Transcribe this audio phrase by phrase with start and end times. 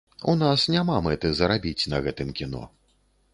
[0.31, 2.63] У нас няма мэты зарабіць на гэтым кіно.